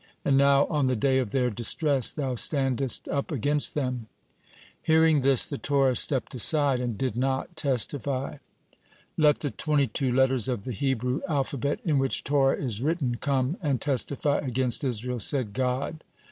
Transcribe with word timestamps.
And 0.25 0.35
now, 0.35 0.65
on 0.65 0.87
the 0.87 0.95
day 0.95 1.19
of 1.19 1.29
their 1.31 1.51
distress, 1.51 2.11
thou 2.11 2.33
standest 2.33 3.07
up 3.09 3.31
against 3.31 3.75
them?" 3.75 4.07
Hearing 4.81 5.21
this, 5.21 5.45
the 5.47 5.59
Torah 5.59 5.95
stepped 5.95 6.33
aside, 6.33 6.79
and 6.79 6.97
did 6.97 7.15
not 7.15 7.55
testify. 7.55 8.37
"Let 9.15 9.41
the 9.41 9.51
twenty 9.51 9.85
two 9.85 10.11
letters 10.11 10.47
of 10.47 10.63
the 10.63 10.71
Hebrew 10.73 11.21
alphabet 11.29 11.81
in 11.85 11.99
which 11.99 12.23
Torah 12.23 12.57
is 12.57 12.81
written 12.81 13.17
come 13.17 13.57
and 13.61 13.79
testify 13.79 14.39
against 14.39 14.83
Israel," 14.83 15.19
said 15.19 15.53
God. 15.53 16.03